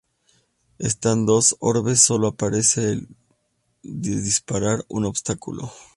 Estas 0.79 1.15
dos 1.27 1.55
orbes 1.59 1.99
solo 2.01 2.29
aparecen 2.29 3.01
al 3.03 3.07
disparar 4.01 4.83
un 4.87 5.05
obstáculo. 5.05 5.71